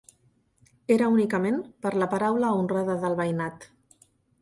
Era 0.95 1.09
únicament 1.17 1.61
per 1.87 1.93
la 2.05 2.09
paraula 2.17 2.53
honrada 2.63 2.99
del 3.07 3.19
veïnat. 3.25 3.73